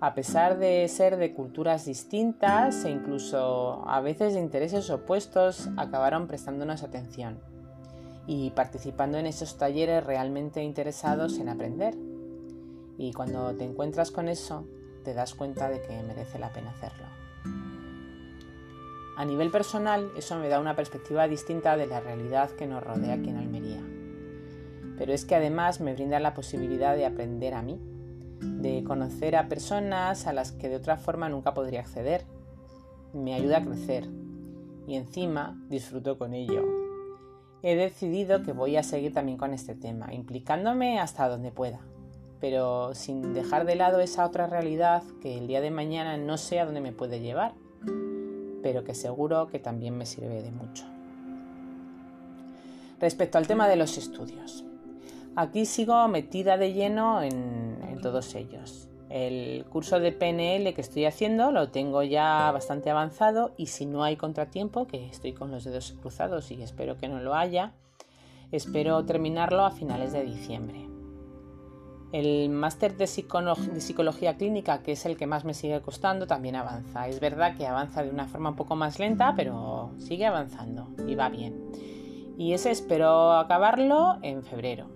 A 0.00 0.14
pesar 0.14 0.58
de 0.58 0.88
ser 0.88 1.18
de 1.18 1.34
culturas 1.34 1.84
distintas 1.84 2.86
e 2.86 2.90
incluso 2.90 3.86
a 3.86 4.00
veces 4.00 4.32
de 4.32 4.40
intereses 4.40 4.88
opuestos, 4.88 5.68
acabaron 5.76 6.26
prestándonos 6.26 6.82
atención 6.82 7.49
y 8.26 8.50
participando 8.50 9.18
en 9.18 9.26
esos 9.26 9.56
talleres 9.58 10.04
realmente 10.04 10.62
interesados 10.62 11.38
en 11.38 11.48
aprender. 11.48 11.94
Y 12.98 13.12
cuando 13.12 13.54
te 13.54 13.64
encuentras 13.64 14.10
con 14.10 14.28
eso, 14.28 14.66
te 15.04 15.14
das 15.14 15.34
cuenta 15.34 15.68
de 15.68 15.80
que 15.80 16.02
merece 16.02 16.38
la 16.38 16.52
pena 16.52 16.70
hacerlo. 16.70 17.06
A 19.16 19.24
nivel 19.24 19.50
personal, 19.50 20.10
eso 20.16 20.38
me 20.38 20.48
da 20.48 20.60
una 20.60 20.76
perspectiva 20.76 21.28
distinta 21.28 21.76
de 21.76 21.86
la 21.86 22.00
realidad 22.00 22.50
que 22.50 22.66
nos 22.66 22.82
rodea 22.82 23.14
aquí 23.14 23.30
en 23.30 23.36
Almería. 23.36 23.82
Pero 24.96 25.12
es 25.12 25.24
que 25.24 25.34
además 25.34 25.80
me 25.80 25.94
brinda 25.94 26.20
la 26.20 26.34
posibilidad 26.34 26.94
de 26.94 27.06
aprender 27.06 27.54
a 27.54 27.62
mí 27.62 27.80
de 28.40 28.84
conocer 28.84 29.36
a 29.36 29.48
personas 29.48 30.26
a 30.26 30.32
las 30.32 30.52
que 30.52 30.68
de 30.68 30.76
otra 30.76 30.96
forma 30.96 31.28
nunca 31.28 31.54
podría 31.54 31.80
acceder. 31.80 32.24
Me 33.12 33.34
ayuda 33.34 33.58
a 33.58 33.64
crecer 33.64 34.08
y 34.86 34.96
encima 34.96 35.60
disfruto 35.68 36.18
con 36.18 36.34
ello. 36.34 36.79
He 37.62 37.76
decidido 37.76 38.42
que 38.42 38.52
voy 38.52 38.76
a 38.76 38.82
seguir 38.82 39.12
también 39.12 39.36
con 39.36 39.52
este 39.52 39.74
tema, 39.74 40.12
implicándome 40.14 40.98
hasta 40.98 41.28
donde 41.28 41.50
pueda, 41.50 41.80
pero 42.40 42.94
sin 42.94 43.34
dejar 43.34 43.66
de 43.66 43.76
lado 43.76 44.00
esa 44.00 44.24
otra 44.24 44.46
realidad 44.46 45.02
que 45.20 45.36
el 45.36 45.46
día 45.46 45.60
de 45.60 45.70
mañana 45.70 46.16
no 46.16 46.38
sé 46.38 46.58
a 46.58 46.64
dónde 46.64 46.80
me 46.80 46.92
puede 46.92 47.20
llevar, 47.20 47.52
pero 48.62 48.84
que 48.84 48.94
seguro 48.94 49.48
que 49.48 49.58
también 49.58 49.96
me 49.96 50.06
sirve 50.06 50.42
de 50.42 50.50
mucho. 50.50 50.84
Respecto 52.98 53.38
al 53.38 53.46
tema 53.46 53.68
de 53.68 53.76
los 53.76 53.98
estudios, 53.98 54.64
aquí 55.36 55.66
sigo 55.66 56.08
metida 56.08 56.56
de 56.56 56.72
lleno 56.72 57.22
en 57.22 57.98
todos 58.02 58.34
ellos. 58.34 58.89
El 59.10 59.64
curso 59.64 59.98
de 59.98 60.12
PNL 60.12 60.72
que 60.72 60.80
estoy 60.80 61.04
haciendo 61.04 61.50
lo 61.50 61.70
tengo 61.70 62.04
ya 62.04 62.48
bastante 62.52 62.90
avanzado 62.90 63.52
y 63.56 63.66
si 63.66 63.84
no 63.84 64.04
hay 64.04 64.16
contratiempo, 64.16 64.86
que 64.86 65.04
estoy 65.06 65.32
con 65.32 65.50
los 65.50 65.64
dedos 65.64 65.96
cruzados 66.00 66.52
y 66.52 66.62
espero 66.62 66.96
que 66.96 67.08
no 67.08 67.18
lo 67.18 67.34
haya, 67.34 67.72
espero 68.52 69.04
terminarlo 69.04 69.64
a 69.64 69.72
finales 69.72 70.12
de 70.12 70.22
diciembre. 70.22 70.86
El 72.12 72.50
máster 72.50 72.96
de, 72.96 73.06
de, 73.06 73.80
psicología 73.80 74.36
clínica, 74.36 74.82
que 74.82 74.92
es 74.92 75.04
el 75.04 75.16
que 75.16 75.26
más 75.26 75.44
me 75.44 75.54
sigue 75.54 75.80
costando, 75.80 76.28
también 76.28 76.54
avanza. 76.54 77.08
Es 77.08 77.18
verdad 77.18 77.56
que 77.56 77.66
avanza 77.66 78.04
de 78.04 78.10
una 78.10 78.26
forma 78.26 78.50
un 78.50 78.56
poco 78.56 78.76
más 78.76 79.00
lenta, 79.00 79.34
pero 79.36 79.90
sigue 79.98 80.26
avanzando 80.26 80.88
y 81.06 81.16
va 81.16 81.28
bien. 81.28 81.70
Y 82.38 82.52
ese 82.52 82.70
espero 82.70 83.32
acabarlo 83.32 84.18
en 84.22 84.44
febrero. 84.44 84.86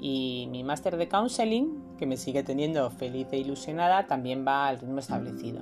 Y 0.00 0.48
mi 0.50 0.64
máster 0.64 0.96
de 0.96 1.08
counseling, 1.08 1.87
que 1.98 2.06
me 2.06 2.16
sigue 2.16 2.42
teniendo 2.42 2.90
feliz 2.90 3.28
e 3.32 3.38
ilusionada, 3.38 4.06
también 4.06 4.46
va 4.46 4.68
al 4.68 4.78
ritmo 4.78 5.00
establecido. 5.00 5.60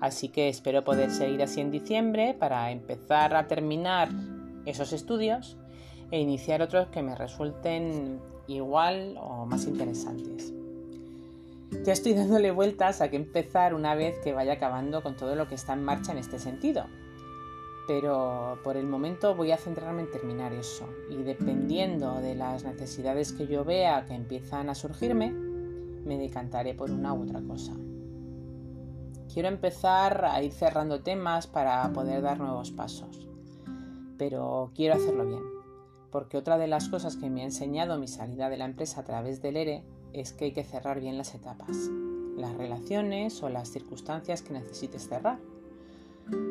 Así 0.00 0.28
que 0.28 0.48
espero 0.48 0.84
poder 0.84 1.10
seguir 1.10 1.42
así 1.42 1.60
en 1.60 1.70
diciembre 1.70 2.34
para 2.38 2.70
empezar 2.70 3.34
a 3.34 3.46
terminar 3.46 4.08
esos 4.66 4.92
estudios 4.92 5.56
e 6.10 6.20
iniciar 6.20 6.60
otros 6.60 6.88
que 6.88 7.02
me 7.02 7.14
resulten 7.14 8.20
igual 8.48 9.16
o 9.20 9.46
más 9.46 9.66
interesantes. 9.66 10.52
Ya 11.84 11.92
estoy 11.92 12.12
dándole 12.12 12.50
vueltas 12.50 13.00
a 13.00 13.08
que 13.08 13.16
empezar 13.16 13.72
una 13.72 13.94
vez 13.94 14.18
que 14.18 14.34
vaya 14.34 14.54
acabando 14.54 15.02
con 15.02 15.16
todo 15.16 15.36
lo 15.36 15.48
que 15.48 15.54
está 15.54 15.72
en 15.72 15.84
marcha 15.84 16.12
en 16.12 16.18
este 16.18 16.38
sentido 16.38 16.84
pero 17.86 18.58
por 18.62 18.76
el 18.76 18.86
momento 18.86 19.34
voy 19.34 19.50
a 19.52 19.56
centrarme 19.56 20.02
en 20.02 20.10
terminar 20.10 20.52
eso 20.52 20.88
y 21.10 21.16
dependiendo 21.16 22.20
de 22.20 22.34
las 22.34 22.64
necesidades 22.64 23.32
que 23.32 23.46
yo 23.46 23.64
vea 23.64 24.04
que 24.06 24.14
empiezan 24.14 24.70
a 24.70 24.74
surgirme, 24.74 25.34
me 26.04 26.18
decantaré 26.18 26.74
por 26.74 26.90
una 26.90 27.12
u 27.14 27.22
otra 27.22 27.40
cosa. 27.42 27.72
Quiero 29.32 29.48
empezar 29.48 30.24
a 30.24 30.42
ir 30.42 30.52
cerrando 30.52 31.02
temas 31.02 31.46
para 31.46 31.90
poder 31.92 32.22
dar 32.22 32.38
nuevos 32.38 32.70
pasos, 32.70 33.28
pero 34.18 34.70
quiero 34.74 34.94
hacerlo 34.94 35.26
bien, 35.26 35.42
porque 36.10 36.36
otra 36.36 36.58
de 36.58 36.66
las 36.66 36.88
cosas 36.88 37.16
que 37.16 37.30
me 37.30 37.42
ha 37.42 37.44
enseñado 37.44 37.98
mi 37.98 38.08
salida 38.08 38.50
de 38.50 38.58
la 38.58 38.66
empresa 38.66 39.00
a 39.00 39.04
través 39.04 39.40
del 39.40 39.56
ERE 39.56 39.84
es 40.12 40.32
que 40.32 40.46
hay 40.46 40.52
que 40.52 40.64
cerrar 40.64 41.00
bien 41.00 41.16
las 41.16 41.34
etapas, 41.34 41.90
las 42.36 42.54
relaciones 42.54 43.42
o 43.42 43.48
las 43.48 43.68
circunstancias 43.68 44.42
que 44.42 44.52
necesites 44.52 45.08
cerrar 45.08 45.38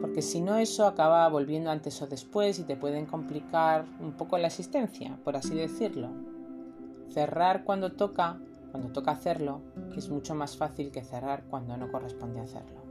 porque 0.01 0.22
si 0.22 0.41
no 0.41 0.58
eso 0.58 0.86
acaba 0.86 1.27
volviendo 1.29 1.72
antes 1.72 2.01
o 2.01 2.08
después 2.08 2.60
y 2.60 2.63
te 2.63 2.75
pueden 2.75 3.05
complicar 3.05 3.86
un 4.00 4.13
poco 4.13 4.38
la 4.38 4.48
existencia, 4.48 5.17
por 5.24 5.36
así 5.36 5.55
decirlo. 5.55 6.10
Cerrar 7.10 7.63
cuando 7.63 7.93
toca, 7.93 8.39
cuando 8.72 8.92
toca 8.92 9.12
hacerlo, 9.12 9.62
es 9.96 10.10
mucho 10.10 10.34
más 10.34 10.58
fácil 10.58 10.92
que 10.92 11.04
cerrar 11.04 11.44
cuando 11.50 11.78
no 11.78 11.92
corresponde 11.92 12.40
hacerlo. 12.40 12.82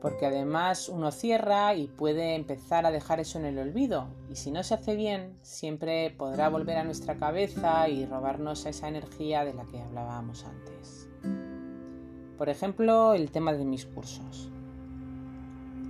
Porque 0.00 0.26
además 0.26 0.90
uno 0.90 1.10
cierra 1.10 1.74
y 1.74 1.88
puede 1.88 2.34
empezar 2.34 2.84
a 2.84 2.90
dejar 2.90 3.20
eso 3.20 3.38
en 3.38 3.46
el 3.46 3.58
olvido, 3.58 4.08
y 4.30 4.36
si 4.36 4.50
no 4.50 4.62
se 4.62 4.74
hace 4.74 4.94
bien, 4.96 5.38
siempre 5.40 6.10
podrá 6.10 6.50
volver 6.50 6.76
a 6.76 6.84
nuestra 6.84 7.16
cabeza 7.16 7.88
y 7.88 8.04
robarnos 8.04 8.66
esa 8.66 8.88
energía 8.88 9.44
de 9.44 9.54
la 9.54 9.64
que 9.64 9.80
hablábamos 9.80 10.44
antes. 10.44 11.08
Por 12.36 12.50
ejemplo, 12.50 13.14
el 13.14 13.30
tema 13.30 13.54
de 13.54 13.64
mis 13.64 13.86
cursos. 13.86 14.50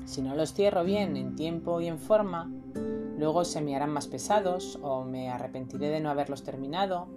Si 0.05 0.23
no 0.23 0.37
los 0.37 0.53
cierro 0.53 0.85
bien 0.85 1.17
en 1.17 1.35
tiempo 1.35 1.81
y 1.81 1.89
en 1.89 1.99
forma, 1.99 2.53
luego 3.19 3.45
se 3.45 3.61
me 3.61 3.75
harán 3.75 3.91
más 3.91 4.07
pesados 4.07 4.79
o 4.83 5.03
me 5.03 5.31
arrepentiré 5.31 5.89
de 5.89 6.01
no 6.01 6.11
haberlos 6.11 6.45
terminado 6.45 7.09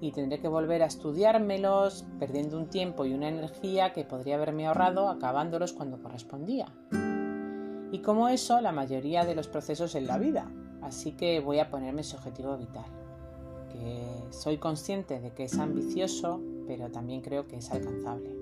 y 0.00 0.12
tendré 0.12 0.40
que 0.40 0.48
volver 0.48 0.82
a 0.82 0.86
estudiármelos, 0.86 2.06
perdiendo 2.18 2.56
un 2.56 2.68
tiempo 2.68 3.04
y 3.04 3.12
una 3.12 3.28
energía 3.28 3.92
que 3.92 4.04
podría 4.04 4.36
haberme 4.36 4.66
ahorrado 4.66 5.08
acabándolos 5.08 5.72
cuando 5.72 6.00
correspondía. 6.00 6.66
Y 7.92 8.00
como 8.00 8.28
eso, 8.28 8.60
la 8.60 8.72
mayoría 8.72 9.24
de 9.24 9.34
los 9.34 9.48
procesos 9.48 9.94
en 9.94 10.06
la 10.06 10.16
vida, 10.16 10.50
así 10.80 11.12
que 11.12 11.40
voy 11.40 11.58
a 11.58 11.70
ponerme 11.70 12.00
ese 12.00 12.16
objetivo 12.16 12.56
vital, 12.56 12.86
que 13.70 14.02
soy 14.30 14.56
consciente 14.56 15.20
de 15.20 15.32
que 15.32 15.44
es 15.44 15.58
ambicioso, 15.58 16.40
pero 16.66 16.90
también 16.90 17.20
creo 17.20 17.46
que 17.46 17.56
es 17.56 17.70
alcanzable, 17.70 18.34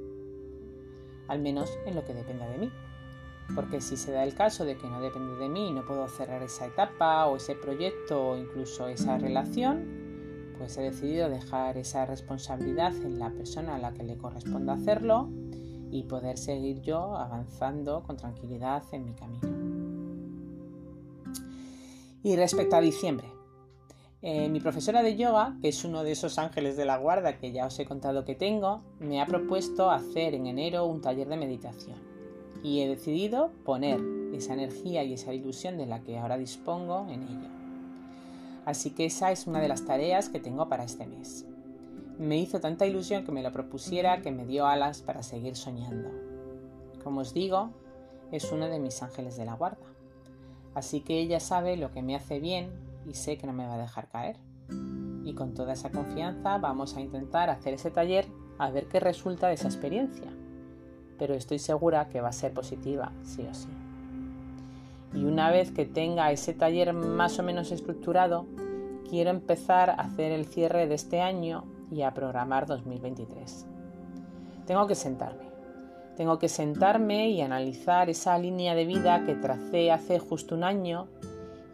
al 1.26 1.40
menos 1.40 1.70
en 1.86 1.96
lo 1.96 2.04
que 2.04 2.14
dependa 2.14 2.48
de 2.48 2.58
mí. 2.58 2.70
Porque 3.54 3.80
si 3.80 3.96
se 3.96 4.12
da 4.12 4.24
el 4.24 4.34
caso 4.34 4.66
de 4.66 4.76
que 4.76 4.86
no 4.86 5.00
depende 5.00 5.34
de 5.36 5.48
mí 5.48 5.68
y 5.68 5.72
no 5.72 5.86
puedo 5.86 6.06
cerrar 6.08 6.42
esa 6.42 6.66
etapa 6.66 7.26
o 7.26 7.36
ese 7.36 7.54
proyecto 7.54 8.28
o 8.28 8.36
incluso 8.36 8.88
esa 8.88 9.16
relación, 9.16 9.98
pues 10.58 10.76
he 10.76 10.82
decidido 10.82 11.28
dejar 11.28 11.78
esa 11.78 12.04
responsabilidad 12.04 12.94
en 12.96 13.18
la 13.18 13.30
persona 13.30 13.76
a 13.76 13.78
la 13.78 13.94
que 13.94 14.02
le 14.02 14.18
corresponda 14.18 14.74
hacerlo 14.74 15.28
y 15.90 16.02
poder 16.02 16.36
seguir 16.36 16.82
yo 16.82 17.16
avanzando 17.16 18.02
con 18.02 18.16
tranquilidad 18.16 18.82
en 18.92 19.04
mi 19.04 19.14
camino. 19.14 19.48
Y 22.22 22.36
respecto 22.36 22.76
a 22.76 22.80
diciembre, 22.80 23.28
eh, 24.20 24.48
mi 24.48 24.60
profesora 24.60 25.02
de 25.02 25.16
yoga, 25.16 25.56
que 25.62 25.68
es 25.68 25.84
uno 25.84 26.02
de 26.02 26.12
esos 26.12 26.38
ángeles 26.38 26.76
de 26.76 26.84
la 26.84 26.98
guarda 26.98 27.38
que 27.38 27.52
ya 27.52 27.66
os 27.66 27.78
he 27.78 27.86
contado 27.86 28.24
que 28.24 28.34
tengo, 28.34 28.82
me 28.98 29.22
ha 29.22 29.26
propuesto 29.26 29.90
hacer 29.90 30.34
en 30.34 30.46
enero 30.46 30.86
un 30.86 31.00
taller 31.00 31.28
de 31.28 31.36
meditación 31.36 31.96
y 32.62 32.80
he 32.80 32.88
decidido 32.88 33.52
poner 33.64 34.00
esa 34.32 34.54
energía 34.54 35.04
y 35.04 35.14
esa 35.14 35.32
ilusión 35.32 35.78
de 35.78 35.86
la 35.86 36.02
que 36.02 36.18
ahora 36.18 36.36
dispongo 36.36 37.06
en 37.08 37.22
ello. 37.22 37.57
Así 38.68 38.90
que 38.90 39.06
esa 39.06 39.32
es 39.32 39.46
una 39.46 39.62
de 39.62 39.68
las 39.68 39.87
tareas 39.87 40.28
que 40.28 40.40
tengo 40.40 40.68
para 40.68 40.84
este 40.84 41.06
mes. 41.06 41.46
Me 42.18 42.37
hizo 42.37 42.60
tanta 42.60 42.84
ilusión 42.84 43.25
que 43.25 43.32
me 43.32 43.42
lo 43.42 43.50
propusiera 43.50 44.20
que 44.20 44.30
me 44.30 44.44
dio 44.44 44.66
alas 44.66 45.00
para 45.00 45.22
seguir 45.22 45.56
soñando. 45.56 46.10
Como 47.02 47.20
os 47.20 47.32
digo, 47.32 47.70
es 48.30 48.52
uno 48.52 48.68
de 48.68 48.78
mis 48.78 49.02
ángeles 49.02 49.38
de 49.38 49.46
la 49.46 49.54
guarda. 49.54 49.87
Así 50.75 51.00
que 51.00 51.18
ella 51.18 51.40
sabe 51.40 51.78
lo 51.78 51.92
que 51.92 52.02
me 52.02 52.14
hace 52.14 52.40
bien 52.40 52.70
y 53.06 53.14
sé 53.14 53.38
que 53.38 53.46
no 53.46 53.54
me 53.54 53.66
va 53.66 53.76
a 53.76 53.78
dejar 53.78 54.10
caer. 54.10 54.37
y 55.25 55.32
con 55.32 55.54
toda 55.54 55.72
esa 55.72 55.90
confianza 55.90 56.58
vamos 56.58 56.94
a 56.94 57.00
intentar 57.00 57.48
hacer 57.48 57.72
ese 57.72 57.90
taller 57.90 58.26
a 58.58 58.70
ver 58.70 58.87
qué 58.88 59.00
resulta 59.00 59.48
de 59.48 59.54
esa 59.54 59.68
experiencia. 59.68 60.30
Pero 61.18 61.32
estoy 61.32 61.58
segura 61.58 62.10
que 62.10 62.20
va 62.20 62.28
a 62.28 62.32
ser 62.32 62.52
positiva, 62.52 63.14
sí 63.22 63.46
o 63.50 63.54
sí. 63.54 63.77
Y 65.14 65.24
una 65.24 65.50
vez 65.50 65.72
que 65.72 65.86
tenga 65.86 66.30
ese 66.30 66.54
taller 66.54 66.92
más 66.92 67.38
o 67.38 67.42
menos 67.42 67.72
estructurado, 67.72 68.46
quiero 69.08 69.30
empezar 69.30 69.90
a 69.90 69.94
hacer 69.94 70.32
el 70.32 70.46
cierre 70.46 70.86
de 70.86 70.94
este 70.94 71.20
año 71.20 71.64
y 71.90 72.02
a 72.02 72.12
programar 72.12 72.66
2023. 72.66 73.66
Tengo 74.66 74.86
que 74.86 74.94
sentarme. 74.94 75.48
Tengo 76.16 76.38
que 76.38 76.48
sentarme 76.48 77.30
y 77.30 77.40
analizar 77.40 78.10
esa 78.10 78.36
línea 78.38 78.74
de 78.74 78.84
vida 78.84 79.24
que 79.24 79.34
tracé 79.34 79.92
hace 79.92 80.18
justo 80.18 80.54
un 80.54 80.64
año 80.64 81.08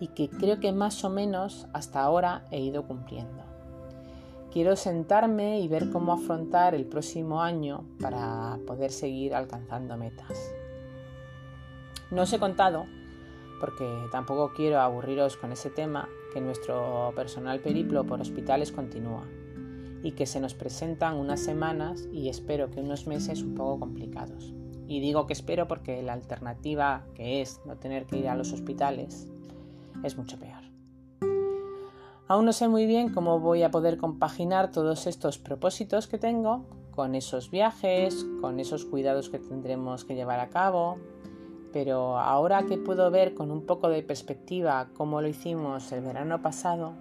y 0.00 0.08
que 0.08 0.28
creo 0.28 0.60
que 0.60 0.72
más 0.72 1.02
o 1.04 1.10
menos 1.10 1.66
hasta 1.72 2.02
ahora 2.02 2.44
he 2.50 2.60
ido 2.60 2.86
cumpliendo. 2.86 3.42
Quiero 4.52 4.76
sentarme 4.76 5.60
y 5.60 5.66
ver 5.66 5.90
cómo 5.90 6.12
afrontar 6.12 6.74
el 6.74 6.84
próximo 6.84 7.42
año 7.42 7.84
para 8.00 8.58
poder 8.66 8.92
seguir 8.92 9.34
alcanzando 9.34 9.96
metas. 9.96 10.38
No 12.12 12.22
os 12.22 12.32
he 12.32 12.38
contado, 12.38 12.86
porque 13.60 14.08
tampoco 14.10 14.52
quiero 14.54 14.80
aburriros 14.80 15.36
con 15.36 15.52
ese 15.52 15.70
tema, 15.70 16.08
que 16.32 16.40
nuestro 16.40 17.12
personal 17.14 17.60
periplo 17.60 18.04
por 18.04 18.20
hospitales 18.20 18.72
continúa 18.72 19.24
y 20.02 20.12
que 20.12 20.26
se 20.26 20.40
nos 20.40 20.54
presentan 20.54 21.16
unas 21.16 21.40
semanas 21.40 22.08
y 22.12 22.28
espero 22.28 22.70
que 22.70 22.80
unos 22.80 23.06
meses 23.06 23.42
un 23.42 23.54
poco 23.54 23.80
complicados. 23.80 24.52
Y 24.86 25.00
digo 25.00 25.26
que 25.26 25.32
espero 25.32 25.66
porque 25.66 26.02
la 26.02 26.12
alternativa 26.12 27.06
que 27.14 27.40
es 27.40 27.60
no 27.64 27.76
tener 27.76 28.04
que 28.04 28.18
ir 28.18 28.28
a 28.28 28.36
los 28.36 28.52
hospitales 28.52 29.28
es 30.02 30.18
mucho 30.18 30.38
peor. 30.38 30.62
Aún 32.26 32.44
no 32.46 32.52
sé 32.52 32.68
muy 32.68 32.86
bien 32.86 33.12
cómo 33.12 33.38
voy 33.38 33.62
a 33.62 33.70
poder 33.70 33.96
compaginar 33.96 34.70
todos 34.70 35.06
estos 35.06 35.38
propósitos 35.38 36.06
que 36.06 36.18
tengo 36.18 36.66
con 36.90 37.14
esos 37.14 37.50
viajes, 37.50 38.26
con 38.40 38.60
esos 38.60 38.84
cuidados 38.84 39.28
que 39.28 39.38
tendremos 39.38 40.04
que 40.04 40.14
llevar 40.14 40.40
a 40.40 40.48
cabo, 40.48 40.98
pero 41.74 42.20
ahora 42.20 42.62
que 42.62 42.78
puedo 42.78 43.10
ver 43.10 43.34
con 43.34 43.50
un 43.50 43.66
poco 43.66 43.88
de 43.88 44.04
perspectiva 44.04 44.86
cómo 44.96 45.20
lo 45.20 45.26
hicimos 45.26 45.90
el 45.90 46.02
verano 46.02 46.40
pasado, 46.40 46.92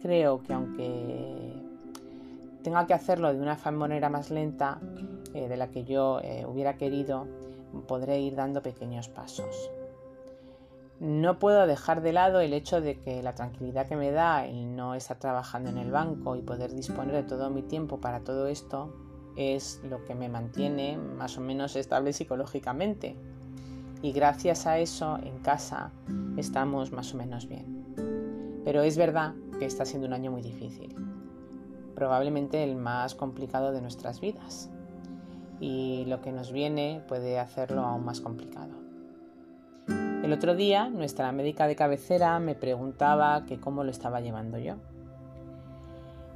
creo 0.00 0.42
que 0.42 0.54
aunque 0.54 1.52
tenga 2.62 2.86
que 2.86 2.94
hacerlo 2.94 3.30
de 3.34 3.38
una 3.38 3.58
manera 3.72 4.08
más 4.08 4.30
lenta 4.30 4.80
eh, 5.34 5.48
de 5.48 5.56
la 5.58 5.68
que 5.68 5.84
yo 5.84 6.18
eh, 6.22 6.46
hubiera 6.46 6.78
querido, 6.78 7.28
podré 7.86 8.20
ir 8.20 8.36
dando 8.36 8.62
pequeños 8.62 9.08
pasos. 9.10 9.70
No 10.98 11.38
puedo 11.38 11.66
dejar 11.66 12.00
de 12.00 12.14
lado 12.14 12.40
el 12.40 12.54
hecho 12.54 12.80
de 12.80 12.98
que 12.98 13.22
la 13.22 13.34
tranquilidad 13.34 13.86
que 13.86 13.96
me 13.96 14.12
da 14.12 14.46
el 14.46 14.76
no 14.76 14.94
estar 14.94 15.18
trabajando 15.18 15.68
en 15.68 15.76
el 15.76 15.90
banco 15.90 16.36
y 16.36 16.42
poder 16.42 16.74
disponer 16.74 17.14
de 17.14 17.22
todo 17.24 17.50
mi 17.50 17.60
tiempo 17.60 17.98
para 18.00 18.20
todo 18.20 18.46
esto 18.46 18.94
es 19.36 19.82
lo 19.84 20.06
que 20.06 20.14
me 20.14 20.30
mantiene 20.30 20.96
más 20.96 21.36
o 21.36 21.42
menos 21.42 21.76
estable 21.76 22.14
psicológicamente. 22.14 23.14
Y 24.02 24.12
gracias 24.12 24.66
a 24.66 24.78
eso 24.78 25.18
en 25.22 25.38
casa 25.40 25.90
estamos 26.36 26.92
más 26.92 27.12
o 27.12 27.18
menos 27.18 27.46
bien. 27.46 27.84
Pero 28.64 28.82
es 28.82 28.96
verdad 28.96 29.34
que 29.58 29.66
está 29.66 29.84
siendo 29.84 30.06
un 30.06 30.14
año 30.14 30.30
muy 30.30 30.42
difícil. 30.42 30.94
Probablemente 31.94 32.64
el 32.64 32.76
más 32.76 33.14
complicado 33.14 33.72
de 33.72 33.82
nuestras 33.82 34.20
vidas. 34.20 34.70
Y 35.60 36.04
lo 36.06 36.22
que 36.22 36.32
nos 36.32 36.50
viene 36.52 37.02
puede 37.06 37.38
hacerlo 37.38 37.82
aún 37.82 38.04
más 38.04 38.20
complicado. 38.20 38.72
El 40.22 40.32
otro 40.32 40.54
día 40.54 40.88
nuestra 40.88 41.30
médica 41.32 41.66
de 41.66 41.76
cabecera 41.76 42.38
me 42.38 42.54
preguntaba 42.54 43.44
que 43.46 43.58
cómo 43.58 43.84
lo 43.84 43.90
estaba 43.90 44.20
llevando 44.20 44.58
yo. 44.58 44.76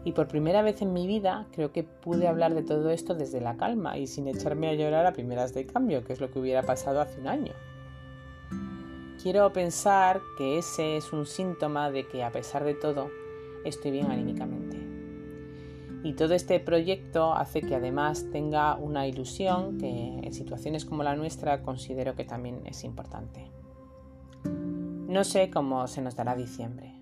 Y 0.04 0.12
por 0.12 0.28
primera 0.28 0.60
vez 0.62 0.82
en 0.82 0.92
mi 0.92 1.06
vida 1.06 1.46
creo 1.52 1.72
que 1.72 1.82
pude 1.82 2.28
hablar 2.28 2.54
de 2.54 2.62
todo 2.62 2.90
esto 2.90 3.14
desde 3.14 3.40
la 3.40 3.56
calma 3.56 3.96
y 3.96 4.06
sin 4.06 4.28
echarme 4.28 4.68
a 4.68 4.74
llorar 4.74 5.06
a 5.06 5.14
primeras 5.14 5.54
de 5.54 5.64
cambio, 5.64 6.04
que 6.04 6.12
es 6.12 6.20
lo 6.20 6.30
que 6.30 6.38
hubiera 6.38 6.62
pasado 6.62 7.00
hace 7.00 7.20
un 7.20 7.28
año. 7.28 7.52
Quiero 9.22 9.50
pensar 9.54 10.20
que 10.36 10.58
ese 10.58 10.98
es 10.98 11.12
un 11.14 11.24
síntoma 11.24 11.90
de 11.90 12.06
que 12.06 12.22
a 12.22 12.30
pesar 12.30 12.64
de 12.64 12.74
todo 12.74 13.10
estoy 13.64 13.92
bien 13.92 14.10
anímicamente. 14.10 14.78
Y 16.02 16.12
todo 16.12 16.34
este 16.34 16.60
proyecto 16.60 17.32
hace 17.32 17.62
que 17.62 17.74
además 17.74 18.26
tenga 18.30 18.74
una 18.74 19.06
ilusión 19.06 19.78
que 19.78 20.18
en 20.22 20.34
situaciones 20.34 20.84
como 20.84 21.02
la 21.02 21.16
nuestra 21.16 21.62
considero 21.62 22.14
que 22.14 22.24
también 22.24 22.60
es 22.66 22.84
importante. 22.84 23.50
No 24.44 25.24
sé 25.24 25.48
cómo 25.48 25.86
se 25.86 26.02
nos 26.02 26.14
dará 26.14 26.36
diciembre. 26.36 26.93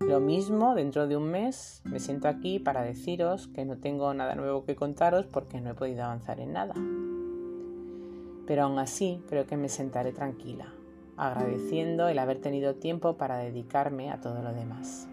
Lo 0.00 0.18
mismo, 0.18 0.74
dentro 0.74 1.06
de 1.06 1.16
un 1.16 1.30
mes 1.30 1.82
me 1.84 2.00
siento 2.00 2.26
aquí 2.26 2.58
para 2.58 2.82
deciros 2.82 3.48
que 3.48 3.66
no 3.66 3.76
tengo 3.76 4.12
nada 4.14 4.34
nuevo 4.34 4.64
que 4.64 4.74
contaros 4.74 5.26
porque 5.26 5.60
no 5.60 5.70
he 5.70 5.74
podido 5.74 6.04
avanzar 6.04 6.40
en 6.40 6.54
nada. 6.54 6.74
Pero 8.46 8.62
aún 8.62 8.78
así 8.78 9.22
creo 9.28 9.46
que 9.46 9.58
me 9.58 9.68
sentaré 9.68 10.12
tranquila, 10.12 10.72
agradeciendo 11.18 12.08
el 12.08 12.18
haber 12.18 12.40
tenido 12.40 12.76
tiempo 12.76 13.18
para 13.18 13.36
dedicarme 13.36 14.10
a 14.10 14.22
todo 14.22 14.42
lo 14.42 14.54
demás. 14.54 15.06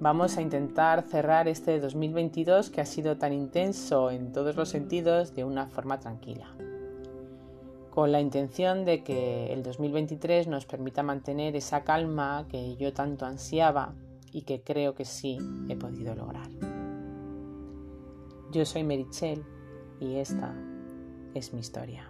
Vamos 0.00 0.38
a 0.38 0.42
intentar 0.42 1.02
cerrar 1.02 1.46
este 1.46 1.78
2022 1.78 2.70
que 2.70 2.80
ha 2.80 2.86
sido 2.86 3.18
tan 3.18 3.34
intenso 3.34 4.10
en 4.10 4.32
todos 4.32 4.56
los 4.56 4.70
sentidos 4.70 5.34
de 5.34 5.44
una 5.44 5.66
forma 5.66 6.00
tranquila 6.00 6.48
con 7.90 8.12
la 8.12 8.20
intención 8.20 8.84
de 8.84 9.02
que 9.02 9.52
el 9.52 9.62
2023 9.62 10.46
nos 10.46 10.66
permita 10.66 11.02
mantener 11.02 11.56
esa 11.56 11.84
calma 11.84 12.46
que 12.48 12.76
yo 12.76 12.92
tanto 12.92 13.26
ansiaba 13.26 13.94
y 14.32 14.42
que 14.42 14.62
creo 14.62 14.94
que 14.94 15.04
sí 15.04 15.38
he 15.68 15.76
podido 15.76 16.14
lograr. 16.14 16.48
Yo 18.52 18.64
soy 18.64 18.84
Merichel 18.84 19.44
y 20.00 20.16
esta 20.16 20.54
es 21.34 21.52
mi 21.52 21.60
historia. 21.60 22.09